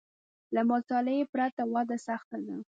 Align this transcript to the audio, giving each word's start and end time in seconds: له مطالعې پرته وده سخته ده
له 0.53 0.61
مطالعې 0.71 1.23
پرته 1.33 1.61
وده 1.73 1.97
سخته 2.07 2.37
ده 2.45 2.55